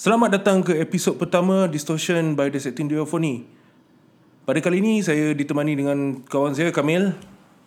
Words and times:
Selamat 0.00 0.32
datang 0.32 0.64
ke 0.64 0.80
episod 0.80 1.12
pertama 1.20 1.68
Distortion 1.68 2.32
by 2.32 2.48
Dissecting 2.48 2.88
Duophony. 2.88 3.44
Pada 4.48 4.56
kali 4.64 4.80
ini 4.80 5.04
saya 5.04 5.36
ditemani 5.36 5.76
dengan 5.76 6.24
kawan 6.24 6.56
saya 6.56 6.72
Kamil. 6.72 7.12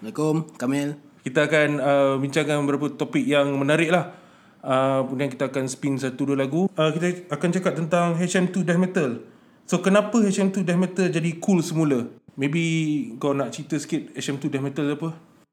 Assalamualaikum, 0.02 0.50
Kamil. 0.58 0.98
Kita 1.22 1.46
akan 1.46 1.70
uh, 1.78 2.18
bincangkan 2.18 2.66
beberapa 2.66 2.90
topik 2.90 3.22
yang 3.22 3.54
menarik 3.54 3.94
lah. 3.94 4.18
Uh, 4.66 5.06
kemudian 5.06 5.30
kita 5.30 5.54
akan 5.54 5.70
spin 5.70 5.94
satu 6.02 6.34
dua 6.34 6.42
lagu. 6.42 6.66
Uh, 6.74 6.90
kita 6.90 7.30
akan 7.30 7.50
cakap 7.54 7.74
tentang 7.78 8.18
HM2 8.18 8.66
Death 8.66 8.82
Metal. 8.82 9.22
So 9.70 9.86
kenapa 9.86 10.18
HM2 10.18 10.66
Death 10.66 10.82
Metal 10.82 11.14
jadi 11.14 11.38
cool 11.38 11.62
semula? 11.62 12.10
Maybe 12.34 13.14
kau 13.22 13.38
nak 13.38 13.54
cerita 13.54 13.78
sikit 13.78 14.10
HM2 14.18 14.50
Death 14.50 14.66
Metal 14.66 14.90
apa? 14.90 15.10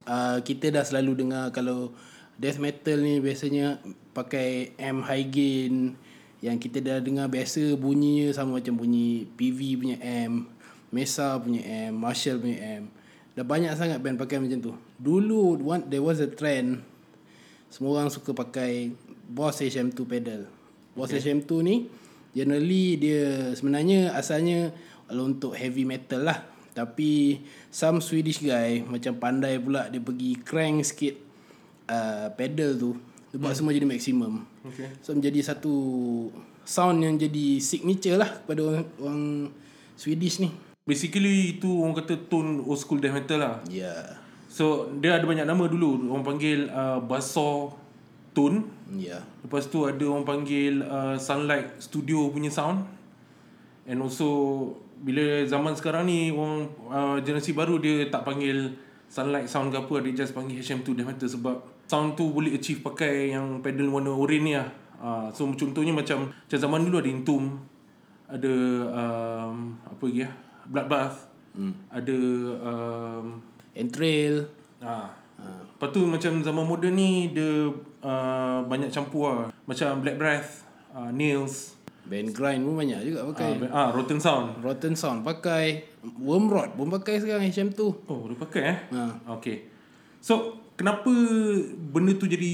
Uh, 0.09 0.41
kita 0.41 0.73
dah 0.73 0.89
selalu 0.89 1.29
dengar 1.29 1.53
kalau 1.53 1.93
death 2.41 2.57
metal 2.57 2.97
ni 3.05 3.21
biasanya 3.21 3.85
pakai 4.17 4.73
amp 4.81 5.05
high 5.05 5.29
gain 5.29 6.01
yang 6.41 6.57
kita 6.57 6.80
dah 6.80 6.98
dengar 7.04 7.29
biasa 7.29 7.77
bunyinya 7.77 8.32
sama 8.32 8.61
macam 8.61 8.76
bunyi 8.81 9.29
PV 9.36 9.58
punya 9.76 9.96
amp, 10.00 10.48
Mesa 10.89 11.36
punya 11.36 11.61
amp, 11.89 11.94
Marshall 12.00 12.40
punya 12.40 12.81
amp. 12.81 12.86
Dah 13.36 13.44
banyak 13.44 13.72
sangat 13.76 14.00
band 14.00 14.17
pakai 14.17 14.40
macam 14.40 14.58
tu. 14.58 14.72
Dulu 14.96 15.61
one, 15.61 15.84
there 15.89 16.03
was 16.03 16.18
a 16.18 16.29
trend 16.29 16.81
semua 17.71 18.03
orang 18.03 18.11
suka 18.11 18.34
pakai 18.34 18.90
Boss 19.31 19.62
HM2 19.62 19.98
pedal. 20.11 20.50
Boss 20.98 21.14
okay. 21.14 21.22
HM2 21.22 21.50
ni 21.62 21.76
generally 22.34 22.98
dia 22.98 23.54
sebenarnya 23.54 24.14
asalnya 24.18 24.75
kalau 25.07 25.31
untuk 25.31 25.54
heavy 25.54 25.86
metal 25.86 26.26
lah. 26.26 26.43
Tapi 26.75 27.39
some 27.70 28.03
Swedish 28.03 28.43
guy 28.43 28.82
macam 28.82 29.14
pandai 29.22 29.62
pula 29.62 29.86
dia 29.86 30.03
pergi 30.03 30.34
crank 30.43 30.82
sikit 30.82 31.14
uh, 31.86 32.34
pedal 32.34 32.75
tu. 32.75 32.98
Dia 33.30 33.39
buat 33.39 33.55
hmm. 33.55 33.58
semua 33.62 33.72
jadi 33.72 33.86
maksimum. 33.86 34.42
Okay. 34.66 34.91
So 35.02 35.14
menjadi 35.14 35.41
satu 35.55 35.75
sound 36.66 36.98
yang 37.02 37.14
jadi 37.14 37.62
signature 37.62 38.19
lah 38.19 38.30
kepada 38.42 38.61
orang, 38.66 38.86
orang 38.98 39.22
Swedish 39.94 40.42
ni. 40.42 40.50
Basically 40.83 41.55
itu 41.55 41.70
orang 41.70 41.95
kata 42.03 42.19
tone 42.27 42.67
old 42.67 42.78
school 42.78 42.98
death 42.98 43.14
metal 43.14 43.39
lah. 43.39 43.55
Yeah. 43.70 44.19
So 44.50 44.91
dia 44.98 45.14
ada 45.14 45.27
banyak 45.27 45.47
nama 45.47 45.70
dulu. 45.70 46.11
Orang 46.11 46.27
panggil 46.27 46.67
uh, 46.67 46.98
Basso 46.98 47.78
Tone. 48.34 48.67
Yeah. 48.98 49.22
Lepas 49.47 49.70
tu 49.70 49.87
ada 49.87 50.03
orang 50.11 50.27
panggil 50.27 50.83
uh, 50.83 51.15
Sunlight 51.15 51.78
Studio 51.78 52.27
punya 52.34 52.50
sound. 52.50 52.83
And 53.87 54.03
also 54.03 54.75
bila 55.00 55.47
zaman 55.47 55.78
sekarang 55.78 56.11
ni 56.11 56.34
orang 56.34 56.67
uh, 56.91 57.17
generasi 57.22 57.55
baru 57.55 57.78
dia 57.78 58.11
tak 58.11 58.27
panggil 58.27 58.75
sunlight 59.11 59.50
sound 59.50 59.75
ke 59.75 59.78
apa 59.83 59.94
dia 60.06 60.22
just 60.22 60.33
panggil 60.33 60.62
HM2 60.62 60.94
death 60.94 61.08
metal 61.11 61.27
sebab 61.27 61.56
sound 61.91 62.14
tu 62.14 62.30
boleh 62.30 62.55
achieve 62.55 62.78
pakai 62.80 63.34
yang 63.34 63.58
pedal 63.58 63.91
warna 63.91 64.14
orange 64.14 64.44
ni 64.47 64.55
lah 64.55 64.70
uh, 65.03 65.27
so 65.34 65.50
contohnya 65.58 65.91
macam 65.91 66.30
macam 66.30 66.58
zaman 66.62 66.86
dulu 66.86 66.97
ada 67.03 67.11
Intum 67.11 67.44
ada 68.31 68.55
um, 68.94 69.75
apa 69.83 70.03
lagi 70.06 70.22
ya 70.22 70.31
Bloodbath 70.70 71.27
hmm. 71.58 71.75
ada 71.91 72.16
um, 72.62 73.27
Entrail 73.75 74.47
ah. 74.78 75.19
Uh. 75.41 75.64
Lepas 75.81 75.97
tu 75.97 76.05
macam 76.05 76.44
zaman 76.44 76.64
moden 76.69 76.92
ni 76.92 77.33
dia 77.33 77.72
uh, 78.05 78.61
banyak 78.69 78.92
campur 78.92 79.33
lah. 79.33 79.48
Macam 79.64 80.05
Black 80.05 80.20
Breath, 80.20 80.69
uh, 80.92 81.08
Nails, 81.08 81.80
Band 82.11 82.34
grind 82.34 82.66
pun 82.66 82.75
banyak 82.75 83.06
juga 83.06 83.22
pakai. 83.30 83.70
Ah, 83.70 83.86
ah 83.86 83.89
Rotten 83.94 84.19
Sound. 84.19 84.58
Rotten 84.58 84.98
Sound 84.98 85.22
pakai. 85.22 85.86
Wormrod 86.19 86.75
pun 86.75 86.91
pakai 86.91 87.22
sekarang 87.22 87.47
HM 87.47 87.70
tu. 87.70 87.94
Oh, 88.11 88.27
dia 88.27 88.34
pakai 88.34 88.62
eh? 88.66 88.78
Ha. 88.91 89.30
Okay. 89.39 89.70
So, 90.19 90.58
kenapa 90.75 91.06
benda 91.78 92.11
tu 92.19 92.27
jadi 92.27 92.50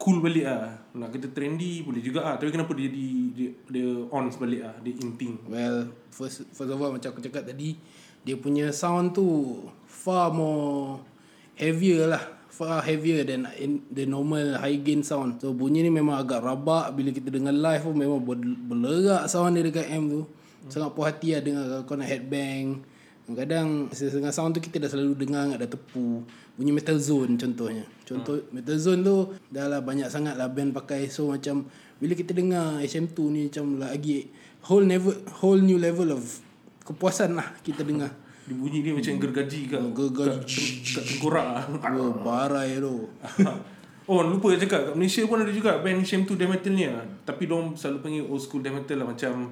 cool 0.00 0.24
balik 0.24 0.48
ah? 0.48 0.80
Nak 0.96 1.12
kata 1.12 1.28
trendy 1.36 1.84
boleh 1.84 2.00
juga 2.00 2.24
ah. 2.24 2.34
Tapi 2.40 2.48
kenapa 2.48 2.72
dia 2.72 2.88
jadi 2.88 3.08
dia, 3.36 3.50
dia 3.68 3.88
on 4.08 4.32
balik 4.32 4.64
ah? 4.64 4.74
Dia 4.80 4.96
inting. 4.96 5.44
Well, 5.44 5.92
first 6.08 6.48
first 6.56 6.72
of 6.72 6.80
all 6.80 6.96
macam 6.96 7.12
aku 7.12 7.20
cakap 7.20 7.44
tadi, 7.44 7.76
dia 8.24 8.40
punya 8.40 8.72
sound 8.72 9.12
tu 9.12 9.60
far 9.84 10.32
more 10.32 11.04
heavier 11.52 12.08
lah 12.08 12.24
far 12.56 12.80
heavier 12.80 13.20
than 13.20 13.44
in 13.60 13.84
the 13.92 14.08
normal 14.08 14.56
high 14.56 14.80
gain 14.80 15.04
sound. 15.04 15.36
So 15.44 15.52
bunyi 15.52 15.84
ni 15.84 15.92
memang 15.92 16.16
agak 16.16 16.40
rabak 16.40 16.96
bila 16.96 17.12
kita 17.12 17.28
dengar 17.28 17.52
live 17.52 17.84
pun 17.84 17.92
memang 17.92 18.20
berlerak 18.64 19.28
sound 19.28 19.60
dia 19.60 19.68
dekat 19.68 19.92
amp 19.92 20.06
tu. 20.08 20.20
Hmm. 20.24 20.70
Sangat 20.72 20.90
puas 20.96 21.12
hati 21.12 21.36
lah 21.36 21.44
dengar 21.44 21.84
kau 21.84 22.00
nak 22.00 22.08
headbang. 22.08 22.80
Kadang 23.26 23.90
setengah 23.92 24.32
sound 24.32 24.56
tu 24.56 24.64
kita 24.64 24.80
dah 24.80 24.88
selalu 24.88 25.12
dengar 25.20 25.52
ada 25.52 25.68
tepu. 25.68 26.24
Bunyi 26.56 26.72
Metal 26.72 26.96
Zone 26.96 27.36
contohnya. 27.36 27.84
Contoh 28.08 28.40
hmm. 28.40 28.48
Metal 28.56 28.78
Zone 28.80 29.00
tu 29.04 29.16
dah 29.52 29.68
lah 29.68 29.84
banyak 29.84 30.08
sangat 30.08 30.40
lah 30.40 30.48
band 30.48 30.72
pakai. 30.72 31.12
So 31.12 31.28
macam 31.28 31.68
bila 32.00 32.16
kita 32.16 32.32
dengar 32.32 32.80
HM2 32.80 33.18
ni 33.36 33.52
macam 33.52 33.84
lagi 33.84 34.32
whole 34.64 34.88
level 34.88 35.12
whole 35.44 35.60
new 35.60 35.76
level 35.76 36.16
of 36.16 36.40
kepuasan 36.88 37.36
lah 37.36 37.52
kita 37.60 37.84
dengar. 37.84 38.16
Dia 38.46 38.54
bunyi 38.54 38.78
dia 38.78 38.94
macam 38.94 39.18
gergaji 39.18 39.60
kat 39.66 39.82
gergaji 39.90 40.66
kat 40.86 41.02
tengkorak 41.02 41.46
ah. 41.50 41.64
Oh, 41.98 42.14
barai 42.22 42.78
tu. 42.78 43.10
oh, 44.10 44.20
lupa 44.22 44.54
cakap 44.54 44.90
kat 44.90 44.94
Malaysia 44.94 45.26
pun 45.26 45.42
ada 45.42 45.50
juga 45.50 45.82
band 45.82 46.06
Shame 46.06 46.22
to 46.22 46.38
Death 46.38 46.54
Metal 46.54 46.70
ni 46.70 46.86
ah. 46.86 47.02
Tapi 47.26 47.50
dong 47.50 47.74
selalu 47.74 47.98
panggil 48.06 48.22
old 48.22 48.38
school 48.38 48.62
Death 48.62 48.78
Metal 48.78 49.02
lah 49.02 49.06
macam 49.10 49.50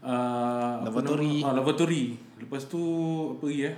uh, 0.00 0.74
Lavatory. 0.88 1.44
Ah, 1.44 1.52
Lavatory. 1.52 2.16
Lepas 2.40 2.64
tu 2.64 2.80
apa 3.36 3.44
lagi 3.44 3.62
eh? 3.68 3.76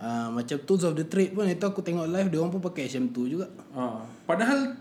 Uh, 0.00 0.32
macam 0.32 0.56
Tools 0.64 0.82
of 0.88 0.96
the 0.96 1.04
Trade 1.04 1.36
pun 1.36 1.44
itu 1.44 1.60
aku 1.60 1.84
tengok 1.84 2.08
live 2.08 2.32
dia 2.32 2.40
orang 2.40 2.50
pun 2.56 2.62
pakai 2.64 2.88
HM2 2.88 3.16
juga. 3.28 3.46
Uh, 3.76 4.00
padahal 4.24 4.72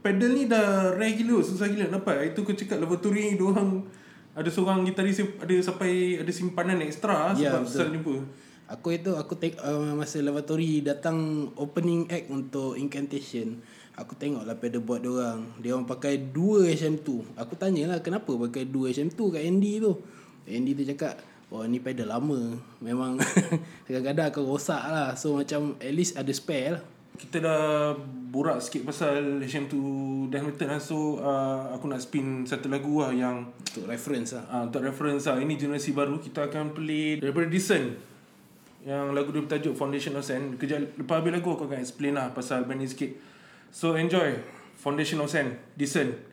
pedal 0.00 0.32
ni 0.32 0.46
dah 0.46 0.94
rare 0.94 1.18
gila, 1.18 1.42
susah 1.42 1.68
gila 1.68 1.90
nampak. 1.90 2.32
Itu 2.32 2.46
aku 2.46 2.54
cakap 2.54 2.80
lavatory 2.80 3.28
ni 3.28 3.32
dia 3.36 3.44
orang 3.44 3.82
ada 4.38 4.50
seorang 4.54 4.86
gitaris 4.86 5.18
ada 5.18 5.54
sampai 5.58 6.22
ada 6.22 6.30
simpanan 6.30 6.78
ekstra 6.86 7.34
ya, 7.34 7.58
sebab 7.66 7.90
yeah, 7.90 7.94
jumpa. 7.98 8.14
Aku 8.68 8.92
itu 8.92 9.16
aku 9.16 9.34
take 9.34 9.56
uh, 9.64 9.96
masa 9.96 10.20
lavatory 10.20 10.84
datang 10.84 11.50
opening 11.56 12.06
act 12.12 12.28
untuk 12.30 12.76
incantation. 12.76 13.58
Aku 13.98 14.14
tengok 14.14 14.46
lah 14.46 14.54
pedal 14.54 14.84
board 14.84 15.02
dia 15.02 15.10
orang. 15.10 15.40
Dia 15.58 15.70
orang 15.74 15.88
pakai 15.88 16.20
dua 16.20 16.68
HM2. 16.70 17.34
Aku 17.34 17.58
tanyalah 17.58 17.98
kenapa 18.04 18.28
pakai 18.28 18.68
dua 18.68 18.94
HM2 18.94 19.18
kat 19.18 19.42
Andy 19.42 19.82
tu. 19.82 19.98
Andy 20.46 20.76
tu 20.76 20.84
cakap, 20.84 21.18
"Oh 21.48 21.64
ni 21.64 21.80
pedal 21.82 22.12
lama. 22.12 22.60
Memang 22.78 23.18
kadang-kadang 23.88 24.30
aku 24.30 24.44
rosak 24.44 24.84
lah. 24.84 25.16
So 25.16 25.40
macam 25.40 25.74
at 25.80 25.90
least 25.90 26.14
ada 26.14 26.30
spare 26.30 26.78
lah." 26.78 26.97
Kita 27.16 27.42
dah 27.42 27.96
borak 28.28 28.60
sikit 28.60 28.84
pasal 28.84 29.40
HM2 29.40 29.74
Death 30.28 30.44
Metal 30.44 30.68
lah. 30.68 30.80
So 30.80 31.18
uh, 31.18 31.72
aku 31.72 31.88
nak 31.88 32.04
spin 32.04 32.44
satu 32.44 32.68
lagu 32.68 33.00
lah 33.00 33.10
yang 33.10 33.48
Untuk 33.56 33.88
reference 33.88 34.36
lah. 34.36 34.44
Uh, 34.52 34.62
Untuk 34.68 34.84
reference 34.84 35.24
lah. 35.26 35.40
Ini 35.40 35.54
generasi 35.56 35.96
baru 35.96 36.20
Kita 36.20 36.46
akan 36.46 36.76
play 36.76 37.18
daripada 37.18 37.48
Decent 37.48 37.98
Yang 38.86 39.04
lagu 39.16 39.28
dia 39.34 39.42
bertajuk 39.42 39.74
Foundation 39.74 40.14
of 40.14 40.22
Sand. 40.22 40.60
Kejap 40.60 40.94
lepas 41.00 41.18
habis 41.18 41.32
lagu 41.34 41.48
aku 41.56 41.66
akan 41.66 41.80
explain 41.80 42.14
lah 42.14 42.30
pasal 42.30 42.68
band 42.68 42.84
ni 42.84 42.86
sikit. 42.86 43.16
So 43.72 43.96
enjoy. 43.96 44.38
Foundation 44.78 45.18
of 45.18 45.32
Sand 45.32 45.58
Decent 45.74 46.27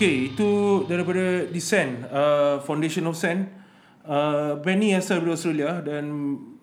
Okay, 0.00 0.32
itu 0.32 0.80
daripada 0.88 1.44
Descent, 1.52 2.08
uh, 2.08 2.56
Foundation 2.64 3.04
of 3.04 3.20
Sand. 3.20 3.52
Uh, 4.00 4.56
band 4.64 4.80
ni 4.80 4.96
asal 4.96 5.20
dari 5.20 5.36
Australia 5.36 5.84
dan 5.84 6.08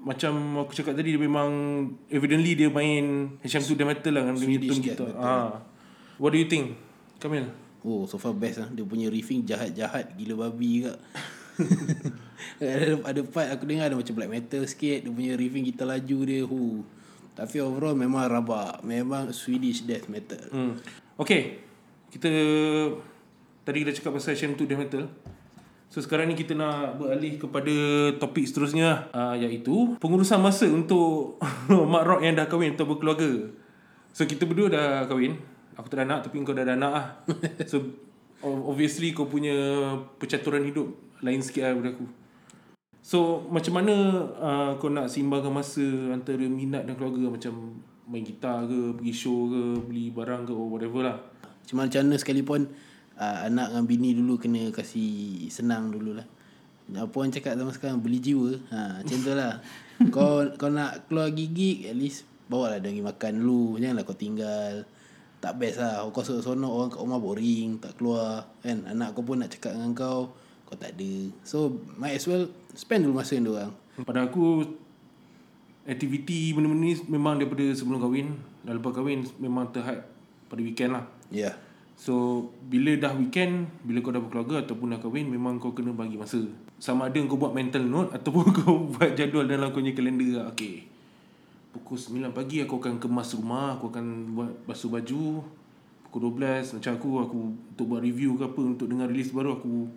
macam 0.01 0.65
aku 0.65 0.73
cakap 0.73 0.97
tadi 0.97 1.13
dia 1.13 1.21
memang 1.21 1.45
evidently 2.09 2.57
dia 2.57 2.73
main 2.73 3.37
HM2 3.45 3.77
Death 3.77 3.89
Metal 3.93 4.09
lah 4.09 4.21
dengan 4.25 4.35
dia 4.41 4.41
Swedish 4.41 4.69
tune 4.73 4.85
kita. 4.89 5.05
Ah. 5.21 5.61
What 6.17 6.33
do 6.33 6.41
you 6.41 6.49
think? 6.49 6.81
Kamil? 7.21 7.53
Oh 7.85 8.09
so 8.09 8.17
far 8.17 8.33
best 8.33 8.57
lah 8.57 8.73
Dia 8.73 8.81
punya 8.81 9.05
riffing 9.05 9.45
jahat-jahat 9.45 10.17
Gila 10.17 10.49
babi 10.49 10.81
juga 10.81 10.97
ada, 12.57 13.05
ada 13.05 13.21
part 13.21 13.53
aku 13.53 13.69
dengar 13.69 13.93
Ada 13.93 14.01
macam 14.01 14.17
black 14.17 14.33
metal 14.33 14.65
sikit 14.65 15.05
Dia 15.05 15.13
punya 15.13 15.37
riffing 15.37 15.61
kita 15.61 15.85
laju 15.85 16.17
dia 16.25 16.41
hu. 16.41 16.81
Tapi 17.37 17.61
overall 17.61 17.93
memang 17.93 18.25
rabak 18.25 18.81
Memang 18.81 19.29
Swedish 19.29 19.85
death 19.85 20.09
metal 20.09 20.41
Hmm. 20.49 20.73
Okay, 21.21 21.61
kita 22.09 22.33
tadi 23.67 23.83
kita 23.83 23.99
cakap 23.99 24.15
pasal 24.15 24.39
HM2 24.39 24.63
Death 24.63 24.79
Metal. 24.79 25.03
So 25.91 25.99
sekarang 25.99 26.31
ni 26.31 26.39
kita 26.39 26.55
nak 26.55 26.95
beralih 26.95 27.35
kepada 27.35 27.75
topik 28.15 28.47
seterusnya 28.47 29.11
uh, 29.11 29.35
iaitu 29.35 29.99
pengurusan 29.99 30.39
masa 30.39 30.71
untuk 30.71 31.35
mak 31.91 32.07
rock 32.07 32.23
yang 32.23 32.39
dah 32.39 32.47
kahwin 32.47 32.79
atau 32.79 32.87
berkeluarga. 32.87 33.51
So 34.15 34.23
kita 34.23 34.47
berdua 34.47 34.71
dah 34.71 34.87
kahwin. 35.11 35.35
Aku 35.75 35.91
tak 35.91 35.99
ada 35.99 36.03
anak 36.07 36.19
tapi 36.23 36.39
kau 36.47 36.55
dah 36.55 36.63
ada 36.63 36.79
anak 36.79 36.91
lah. 36.95 37.05
So 37.71 37.83
obviously 38.39 39.11
kau 39.11 39.27
punya 39.27 39.55
percaturan 40.15 40.63
hidup 40.63 40.87
lain 41.19 41.43
sikit 41.43 41.67
lah 41.67 41.71
daripada 41.75 41.91
aku. 41.99 42.05
So 43.03 43.47
macam 43.51 43.83
mana 43.83 43.95
uh, 44.39 44.71
kau 44.79 44.87
nak 44.87 45.11
seimbangkan 45.11 45.51
masa 45.51 45.83
antara 46.15 46.43
minat 46.47 46.87
dan 46.87 46.95
keluarga 46.95 47.35
macam 47.35 47.83
main 48.07 48.23
gitar 48.23 48.63
ke, 48.63 48.95
pergi 48.95 49.11
show 49.11 49.51
ke, 49.51 49.63
beli 49.83 50.07
barang 50.15 50.47
ke 50.47 50.53
or 50.55 50.71
whatever 50.71 51.03
lah. 51.03 51.19
Macam 51.67 51.83
mana 51.83 52.15
sekalipun 52.15 52.71
uh, 53.17 53.37
Anak 53.49 53.73
dengan 53.73 53.85
bini 53.89 54.09
dulu 54.13 54.37
Kena 54.39 54.69
kasih 54.71 55.49
senang 55.49 55.89
dulu 55.91 56.15
lah 56.15 56.27
Apa 56.95 57.13
orang 57.19 57.33
cakap 57.33 57.57
zaman 57.57 57.73
sekarang 57.73 57.99
Beli 57.99 58.21
jiwa. 58.23 58.53
Ha, 58.71 59.03
Macam 59.03 59.17
tu 59.19 59.33
lah. 59.33 59.53
Kau, 60.13 60.45
kau 60.55 60.69
nak 60.69 61.09
keluar 61.09 61.33
gigi 61.33 61.89
At 61.89 61.97
least 61.97 62.23
Bawa 62.47 62.71
lah 62.71 62.79
dia 62.79 62.95
pergi 62.95 63.03
makan 63.03 63.31
dulu. 63.43 63.75
Janganlah 63.75 64.03
kau 64.07 64.15
tinggal. 64.15 64.87
Tak 65.43 65.59
best 65.59 65.83
lah. 65.83 66.07
Kau 66.15 66.23
sonok-sonok 66.23 66.71
Orang 66.71 66.89
kat 66.93 67.01
rumah 67.03 67.19
boring 67.19 67.69
Tak 67.83 67.99
keluar. 67.99 68.47
Kan? 68.63 68.87
Anak 68.87 69.17
kau 69.17 69.25
pun 69.25 69.43
nak 69.43 69.51
cakap 69.51 69.75
dengan 69.75 69.91
kau 69.91 70.31
Kau 70.63 70.77
tak 70.79 70.95
ada. 70.95 71.11
So 71.43 71.83
might 71.99 72.15
as 72.15 72.23
well 72.29 72.47
Spend 72.77 73.03
dulu 73.03 73.19
masa 73.19 73.35
dengan 73.35 73.51
orang. 73.57 73.71
Pada 74.05 74.29
aku 74.29 74.61
aktiviti 75.87 76.51
benda-benda 76.51 76.83
ni 76.83 76.93
memang 77.07 77.39
daripada 77.39 77.65
sebelum 77.71 78.03
kahwin 78.03 78.35
dan 78.67 78.77
lepas 78.77 78.91
kahwin 78.91 79.23
memang 79.39 79.71
terhad 79.71 80.03
pada 80.51 80.61
weekend 80.61 80.91
lah. 80.93 81.07
Ya. 81.31 81.49
yeah. 81.49 81.53
So 81.97 82.45
bila 82.69 82.93
dah 82.93 83.17
weekend, 83.17 83.73
bila 83.81 84.05
kau 84.05 84.13
dah 84.13 84.21
berkeluarga 84.21 84.61
ataupun 84.61 84.93
dah 84.93 85.01
kahwin 85.01 85.33
memang 85.33 85.57
kau 85.57 85.73
kena 85.73 85.97
bagi 85.97 86.13
masa. 86.13 86.37
Sama 86.77 87.09
ada 87.09 87.17
kau 87.25 87.41
buat 87.41 87.57
mental 87.57 87.89
note 87.89 88.13
ataupun 88.13 88.45
kau 88.61 88.93
buat 88.93 89.17
jadual 89.17 89.49
dalam 89.49 89.73
kau 89.73 89.81
punya 89.81 89.97
kalender 89.97 90.37
lah. 90.37 90.53
Okay. 90.53 90.85
Pukul 91.73 91.97
9 91.97 92.37
pagi 92.37 92.61
aku 92.61 92.77
akan 92.77 93.01
kemas 93.01 93.33
rumah, 93.33 93.81
aku 93.81 93.89
akan 93.89 94.05
buat 94.37 94.53
basuh 94.69 94.93
baju. 94.93 95.41
Pukul 96.05 96.37
12 96.37 96.77
macam 96.77 96.91
aku 96.93 97.09
aku 97.25 97.39
untuk 97.73 97.85
buat 97.89 98.01
review 98.05 98.37
ke 98.37 98.45
apa 98.45 98.61
untuk 98.61 98.87
dengar 98.87 99.09
release 99.09 99.33
baru 99.33 99.57
aku 99.57 99.89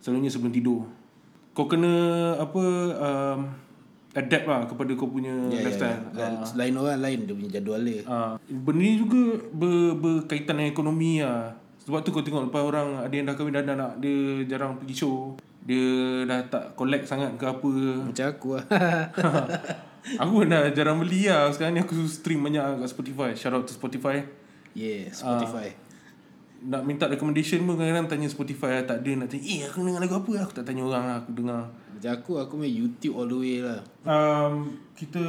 selalunya 0.00 0.32
sebelum 0.32 0.52
tidur. 0.52 0.88
Kau 1.52 1.68
kena 1.68 1.94
apa 2.40 2.64
um, 2.98 3.40
adapt 4.14 4.46
lah 4.46 4.62
kepada 4.64 4.94
kau 4.94 5.06
punya 5.06 5.34
Ya, 5.50 5.58
ya, 5.58 5.64
lifestyle. 5.66 6.00
ya. 6.14 6.26
Lain 6.54 6.74
orang 6.74 6.98
lain 6.98 7.18
Dia 7.24 7.34
punya 7.34 7.50
jadual 7.52 7.82
dia 7.82 8.00
Ah, 8.06 8.32
benda 8.46 8.80
ni 8.80 8.94
juga 8.96 9.22
ber, 9.50 9.74
berkaitan 9.94 10.54
dengan 10.54 10.70
ekonomi 10.70 11.18
lah. 11.18 11.50
Sebab 11.82 12.00
tu 12.00 12.10
kau 12.10 12.22
tengok 12.22 12.48
lepas 12.48 12.62
orang 12.62 12.96
ada 12.96 13.10
yang 13.10 13.26
dah 13.26 13.34
kahwin 13.34 13.52
ada 13.52 13.74
anak, 13.74 13.92
dia 13.98 14.14
jarang 14.46 14.78
pergi 14.78 14.94
show. 14.96 15.34
Dia 15.60 15.84
dah 16.24 16.40
tak 16.46 16.64
collect 16.74 17.04
sangat 17.04 17.34
ke 17.34 17.44
apa. 17.44 17.70
Macam 18.04 18.24
aku 18.26 18.48
lah 18.54 18.64
aku 20.20 20.32
pun 20.34 20.46
dah 20.46 20.68
jarang 20.70 20.96
beli 20.96 21.26
lah. 21.26 21.50
Sekarang 21.50 21.74
ni 21.74 21.80
aku 21.80 21.96
stream 22.06 22.40
banyak 22.40 22.80
kat 22.80 22.88
Spotify. 22.88 23.30
Shout 23.32 23.52
out 23.52 23.64
to 23.64 23.72
Spotify. 23.72 24.24
Yeah 24.74 25.06
Spotify 25.08 25.70
Nak 26.64 26.82
minta 26.82 27.06
recommendation 27.06 27.62
pun 27.62 27.76
kadang-kadang 27.76 28.08
tanya 28.08 28.26
Spotify 28.26 28.80
lah. 28.80 28.84
Tak 28.86 29.04
ada 29.04 29.10
nak 29.14 29.28
tanya, 29.28 29.44
eh 29.44 29.60
aku 29.62 29.84
dengar 29.84 30.00
lagu 30.00 30.16
apa? 30.16 30.32
Aku 30.40 30.52
tak 30.52 30.64
tanya 30.64 30.82
orang 30.82 31.04
lah. 31.04 31.16
Aku 31.20 31.30
dengar. 31.32 31.62
Macam 32.04 32.20
aku 32.20 32.32
Aku 32.36 32.54
main 32.60 32.68
YouTube 32.68 33.16
all 33.16 33.24
the 33.24 33.38
way 33.40 33.64
lah. 33.64 33.80
Um, 34.04 34.76
kita 34.92 35.24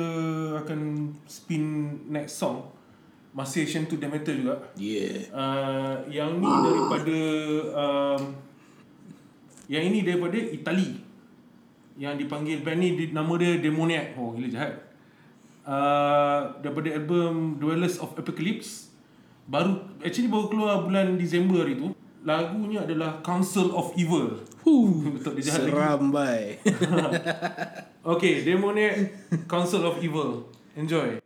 akan 0.60 1.08
spin 1.24 1.96
next 2.12 2.36
song. 2.36 2.68
Masih 3.32 3.64
Asian 3.64 3.88
to 3.88 3.96
the 3.96 4.04
Metal 4.12 4.36
juga. 4.36 4.60
Yeah. 4.76 5.24
Uh, 5.32 6.04
yang 6.12 6.36
ni 6.36 6.52
daripada 6.52 7.20
um, 7.72 8.22
yang 9.72 9.88
ini 9.88 10.04
daripada 10.04 10.36
Itali 10.36 11.00
yang 11.96 12.20
dipanggil 12.20 12.60
band 12.60 12.84
ni 12.84 13.08
nama 13.08 13.32
dia 13.40 13.56
Demoniac. 13.56 14.20
Oh 14.20 14.36
gila 14.36 14.52
jahat. 14.52 14.76
Uh, 15.64 16.60
daripada 16.60 16.92
album 16.92 17.56
Dwellers 17.56 18.04
of 18.04 18.12
Apocalypse. 18.20 18.92
Baru 19.48 19.80
actually 20.04 20.28
baru 20.28 20.52
keluar 20.52 20.84
bulan 20.84 21.16
Disember 21.16 21.64
hari 21.64 21.80
tu. 21.80 21.96
Lagunya 22.28 22.84
adalah 22.84 23.24
Council 23.24 23.72
of 23.72 23.96
Evil 23.96 24.44
Huh, 24.66 24.90
betul 25.14 25.38
dia 25.38 25.54
lagi. 25.54 25.70
Seram 25.70 26.10
bye. 26.10 26.58
Okay 28.18 28.46
Demoniac 28.46 29.14
Council 29.50 29.82
of 29.86 29.98
Evil. 30.02 30.50
Enjoy 30.78 31.25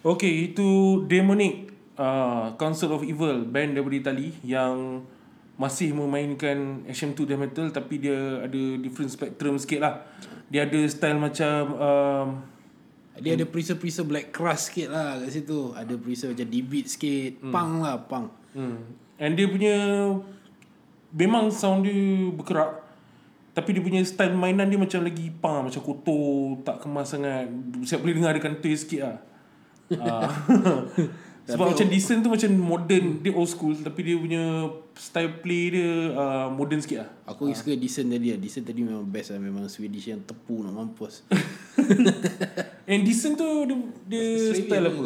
Okay, 0.00 0.48
itu 0.48 1.02
Demonic 1.04 1.68
uh, 2.00 2.56
Council 2.56 2.96
of 2.96 3.04
Evil 3.04 3.44
band 3.44 3.76
daripada 3.76 3.96
Itali 4.00 4.32
yang 4.40 5.04
masih 5.60 5.92
memainkan 5.92 6.88
HM2 6.88 7.28
death 7.28 7.36
metal 7.36 7.66
tapi 7.68 8.00
dia 8.00 8.40
ada 8.40 8.62
different 8.80 9.12
spectrum 9.12 9.60
sikit 9.60 9.84
lah. 9.84 9.94
Dia 10.48 10.64
ada 10.64 10.80
style 10.88 11.20
macam 11.20 11.58
um, 11.76 12.28
Dia 13.20 13.36
ada 13.36 13.44
perisa-perisa 13.44 14.00
black 14.08 14.32
crust 14.32 14.72
sikit 14.72 14.88
lah 14.88 15.20
kat 15.20 15.36
situ. 15.36 15.76
Ada 15.76 15.94
perisa 16.00 16.32
macam 16.32 16.48
D-beat 16.48 16.86
sikit. 16.88 17.44
Punk 17.52 17.84
lah, 17.84 18.00
punk. 18.08 18.28
hmm, 18.56 18.78
and 19.20 19.32
dia 19.36 19.46
punya 19.52 19.76
memang 21.12 21.52
sound 21.52 21.84
dia 21.84 22.32
berkerak 22.32 22.88
tapi 23.50 23.76
dia 23.76 23.82
punya 23.82 24.00
style 24.06 24.32
mainan 24.32 24.70
dia 24.70 24.78
macam 24.78 25.02
lagi 25.02 25.28
pang 25.42 25.66
macam 25.66 25.82
kotor 25.82 26.62
tak 26.62 26.86
kemas 26.86 27.12
sangat 27.12 27.50
siap 27.82 28.00
boleh 28.00 28.14
dengar 28.14 28.30
dia 28.38 28.42
kantoi 28.46 28.78
sikit 28.78 29.00
lah 29.02 29.16
Ah. 29.98 30.30
sebab 31.50 31.74
macam 31.74 31.86
decent 31.90 32.22
tu 32.22 32.30
macam 32.30 32.46
modern 32.54 33.26
dia 33.26 33.34
old 33.34 33.50
school 33.50 33.74
tapi 33.74 34.06
dia 34.06 34.14
punya 34.14 34.70
style 34.94 35.42
play 35.42 35.74
dia 35.74 36.14
uh, 36.14 36.46
modern 36.46 36.78
sikit 36.78 37.02
lah 37.02 37.10
Aku 37.26 37.50
suka 37.50 37.74
Decent 37.74 38.06
tadi 38.06 38.30
lah. 38.30 38.38
Decent 38.38 38.64
tadi 38.66 38.86
memang 38.86 39.02
best 39.02 39.34
lah. 39.34 39.42
Memang 39.42 39.66
Swedish 39.66 40.10
yang 40.10 40.22
tepu 40.22 40.62
nak 40.62 40.74
mampus. 40.74 41.26
and 42.90 43.02
decent 43.02 43.34
tu 43.34 43.66
dia, 43.66 43.76
dia 44.06 44.22
style 44.54 44.86
apa 44.86 45.00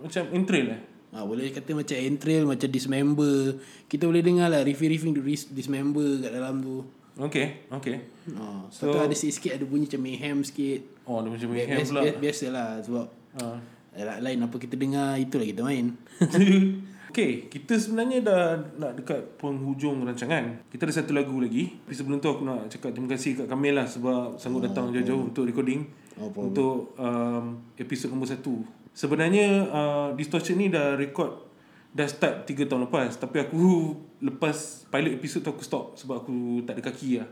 macam 0.00 0.22
entrail 0.32 0.68
eh 0.72 0.82
Ha, 1.10 1.26
boleh 1.26 1.50
kata 1.50 1.74
macam 1.74 1.98
entrail, 1.98 2.46
macam 2.46 2.70
dismember. 2.70 3.58
Kita 3.90 4.06
boleh 4.06 4.22
dengar 4.22 4.46
lah 4.46 4.62
riffing-riffing 4.62 5.10
dismember 5.50 6.22
kat 6.22 6.30
dalam 6.30 6.62
tu. 6.62 6.86
okay 7.18 7.66
okay 7.66 8.06
Ha, 8.30 8.70
so, 8.70 8.94
ada 8.94 9.10
sikit-sikit 9.10 9.58
ada 9.58 9.64
bunyi 9.66 9.90
macam 9.90 10.00
mayhem 10.06 10.38
sikit. 10.46 10.80
oh 11.10 11.18
dia 11.18 11.30
macam 11.34 11.48
mayhem 11.50 11.76
Biasa, 11.82 11.90
pula 11.90 12.00
biasa, 12.06 12.18
biasa 12.22 12.44
lah 12.54 12.68
sebab 12.78 13.06
Ah. 13.30 13.58
Lain 13.98 14.38
apa 14.46 14.56
kita 14.58 14.78
dengar 14.78 15.18
itulah 15.18 15.46
kita 15.46 15.62
main. 15.66 15.98
okay, 17.10 17.50
kita 17.50 17.74
sebenarnya 17.74 18.22
dah 18.22 18.42
nak 18.78 18.92
dekat 19.02 19.34
penghujung 19.36 20.06
rancangan. 20.06 20.62
Kita 20.70 20.86
ada 20.86 20.94
satu 20.94 21.10
lagu 21.10 21.42
lagi. 21.42 21.74
Tapi 21.82 21.94
sebelum 21.94 22.22
tu 22.22 22.30
aku 22.30 22.46
nak 22.46 22.70
cakap 22.70 22.94
terima 22.94 23.10
kasih 23.10 23.42
kat 23.42 23.46
Kamil 23.50 23.74
lah 23.74 23.86
sebab 23.90 24.38
sanggup 24.38 24.62
datang 24.62 24.94
jauh-jauh 24.94 25.34
untuk 25.34 25.44
recording. 25.44 25.90
Oh, 26.20 26.30
untuk 26.30 26.94
um, 27.00 27.74
episod 27.74 28.12
nombor 28.14 28.30
satu. 28.30 28.62
Sebenarnya 28.94 29.66
uh, 29.66 30.08
Distortion 30.14 30.60
ni 30.60 30.70
dah 30.70 30.94
record 30.94 31.50
dah 31.90 32.06
start 32.06 32.46
3 32.46 32.70
tahun 32.70 32.86
lepas. 32.86 33.18
Tapi 33.18 33.36
aku 33.42 33.58
lepas 34.30 34.86
pilot 34.86 35.12
episod 35.18 35.42
tu 35.42 35.50
aku 35.50 35.66
stop 35.66 35.98
sebab 35.98 36.22
aku 36.22 36.62
tak 36.62 36.78
ada 36.78 36.82
kaki 36.86 37.10
lah. 37.18 37.28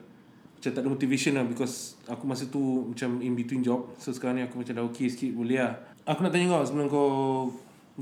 Macam 0.58 0.70
tak 0.74 0.82
ada 0.82 0.90
motivation 0.90 1.32
lah 1.38 1.46
because 1.46 1.94
aku 2.10 2.26
masa 2.26 2.50
tu 2.50 2.90
macam 2.90 3.22
in 3.22 3.38
between 3.38 3.62
job. 3.62 3.94
So 4.02 4.10
sekarang 4.10 4.42
ni 4.42 4.42
aku 4.42 4.58
macam 4.58 4.74
dah 4.74 4.84
okay 4.90 5.06
sikit 5.06 5.30
boleh 5.30 5.62
lah. 5.62 5.78
Aku 6.02 6.26
nak 6.26 6.34
tanya 6.34 6.50
kau 6.50 6.66
sebelum 6.66 6.86
kau 6.90 7.10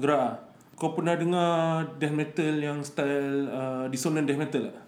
gerak 0.00 0.20
lah. 0.20 0.34
Kau 0.76 0.92
pernah 0.96 1.16
dengar 1.16 1.84
death 2.00 2.16
metal 2.16 2.54
yang 2.56 2.80
style 2.80 3.48
uh, 3.48 3.84
dissonant 3.92 4.24
death 4.24 4.40
metal 4.40 4.72
tak? 4.72 4.86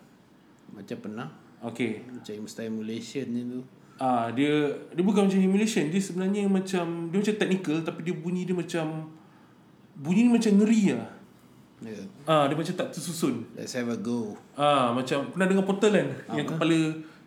macam 0.79 0.97
pernah. 1.03 1.29
Okay. 1.59 2.07
Macam 2.07 2.47
style 2.47 2.71
emulation 2.71 3.27
je 3.27 3.43
tu. 3.43 3.61
Ah 3.99 4.31
dia 4.31 4.71
dia 4.95 5.03
bukan 5.03 5.27
macam 5.27 5.43
emulation, 5.43 5.91
dia 5.91 5.99
sebenarnya 5.99 6.47
macam 6.47 7.11
dia 7.11 7.19
macam 7.19 7.35
technical 7.35 7.77
tapi 7.83 8.07
dia 8.07 8.15
bunyi 8.15 8.47
dia 8.47 8.55
macam 8.55 9.11
bunyi 9.99 10.31
dia 10.31 10.33
macam 10.39 10.53
ngeri 10.63 10.83
lah. 10.95 11.11
Yeah. 11.83 12.07
Ah 12.23 12.47
dia 12.47 12.55
macam 12.55 12.75
tak 12.79 12.95
tersusun. 12.95 13.51
Let's 13.59 13.75
have 13.75 13.91
a 13.91 13.99
go. 13.99 14.39
Ah 14.55 14.95
macam 14.95 15.35
pernah 15.35 15.51
dengar 15.51 15.67
portal 15.67 15.91
kan 15.91 16.09
yang 16.31 16.47
kepala 16.47 16.79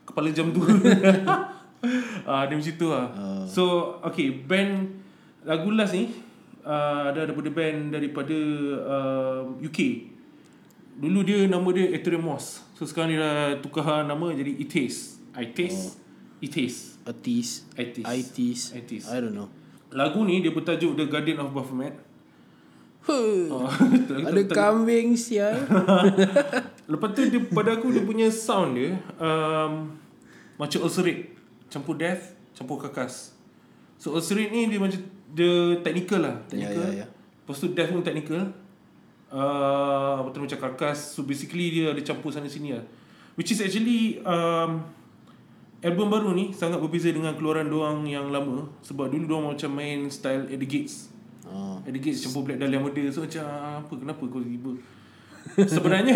kepala 0.05 0.29
jam 0.33 0.49
tu. 0.51 0.61
ah 2.29 2.45
dia 2.45 2.55
macam 2.55 2.75
tu 2.77 2.87
lah. 2.89 3.07
So 3.49 3.97
okay 4.05 4.29
band 4.31 5.01
lagu 5.45 5.73
last 5.73 5.97
ni 5.97 6.13
uh, 6.65 7.09
ada 7.09 7.29
daripada 7.29 7.49
band 7.49 7.93
daripada 7.93 8.37
uh, 8.85 9.39
UK. 9.61 10.09
Dulu 11.01 11.19
dia 11.25 11.47
nama 11.49 11.65
dia 11.73 11.89
Ethereum 11.95 12.25
Moss. 12.25 12.61
So 12.77 12.85
sekarang 12.85 13.15
dia 13.15 13.21
dah 13.21 13.37
tukar 13.63 14.05
nama 14.05 14.29
jadi 14.33 14.53
Itis. 14.57 15.17
Itis. 15.33 15.97
Itis. 16.41 16.75
Atis. 17.05 17.65
Itis. 17.77 18.05
Itis. 18.05 18.59
Itis. 18.73 19.03
I 19.09 19.21
don't 19.21 19.33
know. 19.33 19.49
Lagu 19.91 20.23
ni 20.23 20.39
dia 20.39 20.53
bertajuk 20.53 20.95
The 20.95 21.05
Guardian 21.09 21.41
of 21.41 21.51
Baphomet. 21.51 22.10
Huh. 23.01 23.49
Oh, 23.49 23.65
Ada 24.29 24.41
kambing 24.45 25.17
sial. 25.17 25.57
Lepas 26.91 27.09
tu 27.17 27.25
dia 27.25 27.41
pada 27.49 27.73
aku 27.73 27.89
dia 27.89 28.03
punya 28.05 28.29
sound 28.29 28.77
dia 28.77 28.99
um, 29.17 29.95
macam 30.59 30.85
ulcerate 30.85 31.33
campur 31.71 31.97
death 31.97 32.37
campur 32.53 32.77
kakas. 32.77 33.33
So 33.97 34.13
ulcerate 34.13 34.53
ni 34.53 34.69
dia 34.69 34.77
macam 34.77 35.01
dia 35.31 35.79
technical 35.81 36.19
lah, 36.21 36.35
technical. 36.45 36.85
Ya, 36.91 37.01
ya, 37.01 37.01
ya. 37.01 37.07
Lepas 37.07 37.57
tu 37.57 37.67
death 37.73 37.89
pun 37.89 38.05
technical. 38.05 38.53
Uh, 39.31 40.27
betul 40.27 40.43
macam 40.43 40.59
karkas 40.59 41.15
So 41.15 41.23
basically 41.23 41.71
dia 41.71 41.95
ada 41.95 42.03
campur 42.03 42.35
sana 42.35 42.51
sini 42.51 42.75
lah 42.75 42.83
Which 43.39 43.55
is 43.55 43.63
actually 43.63 44.19
um, 44.27 44.83
Album 45.79 46.11
baru 46.11 46.35
ni 46.35 46.51
sangat 46.51 46.83
berbeza 46.83 47.15
dengan 47.15 47.31
keluaran 47.39 47.71
doang 47.71 48.03
yang 48.03 48.27
lama 48.27 48.67
Sebab 48.83 49.07
dulu 49.07 49.31
doang 49.31 49.55
macam 49.55 49.71
main 49.71 50.11
style 50.11 50.51
At 50.51 50.59
The 50.59 50.67
Gates 50.67 51.10
Oh. 51.51 51.83
At 51.83 51.91
The 51.91 51.99
Gates 51.99 52.23
campur 52.23 52.47
Black 52.47 52.57
Dahlia 52.57 52.79
Murder 52.79 53.11
So 53.11 53.27
macam 53.27 53.43
apa 53.83 53.93
kenapa 53.99 54.23
kau 54.23 54.39
tiba? 54.39 54.71
Sebenarnya 55.57 56.15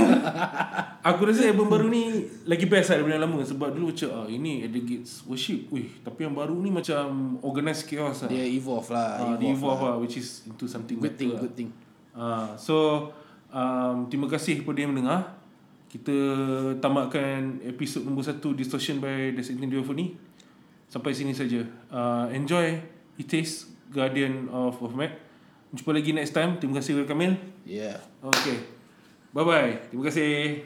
Aku 1.10 1.26
rasa 1.26 1.50
album 1.50 1.68
baru 1.68 1.90
ni 1.90 2.24
Lagi 2.46 2.70
best 2.70 2.94
lah 2.94 3.02
daripada 3.02 3.20
yang 3.20 3.26
lama. 3.28 3.42
Sebab 3.44 3.74
dulu 3.76 3.92
macam 3.92 4.10
ah, 4.16 4.28
Ini 4.30 4.70
At 4.70 4.72
The 4.72 4.82
Gates 4.86 5.26
Worship. 5.26 5.68
Wih, 5.74 5.92
Tapi 6.02 6.30
yang 6.30 6.36
baru 6.38 6.56
ni 6.62 6.70
macam 6.72 7.36
Organized 7.42 7.90
chaos 7.90 8.24
lah. 8.24 8.30
Dia 8.32 8.46
evolve 8.48 8.88
lah. 8.94 9.10
uh, 9.20 9.36
Dia 9.36 9.50
evolve 9.52 9.82
lah. 9.82 9.96
Which 10.00 10.22
is 10.22 10.46
into 10.48 10.70
something 10.70 11.02
Good 11.02 11.18
thing, 11.18 11.34
lah. 11.36 11.42
good 11.42 11.56
thing. 11.58 11.70
Uh, 12.16 12.54
so 12.56 13.10
um, 13.52 14.08
Terima 14.08 14.30
kasih 14.30 14.62
kepada 14.64 14.78
yang 14.80 14.94
mendengar. 14.96 15.36
Kita 15.90 16.16
tamatkan 16.80 17.60
episod 17.66 18.04
nombor 18.06 18.24
1 18.28 18.40
Distortion 18.56 19.00
by 19.02 19.34
Death 19.34 19.48
Satan 19.52 19.68
Duo 19.68 19.84
ni 19.92 20.16
Sampai 20.86 21.18
sini 21.18 21.34
saja. 21.34 21.66
Uh, 21.90 22.30
Enjoy 22.30 22.78
It 23.18 23.26
Taste 23.26 23.74
Guardian 23.90 24.48
of 24.54 24.78
Baphomet 24.78 25.25
Jumpa 25.76 25.92
lagi 25.92 26.16
next 26.16 26.32
time. 26.32 26.56
Terima 26.58 26.80
kasih 26.80 26.96
kepada 26.96 27.12
Kamil. 27.12 27.36
Yeah. 27.68 28.00
Okay 28.24 28.58
Bye 29.36 29.44
bye 29.44 29.74
Terima 29.92 30.04
kasih 30.08 30.64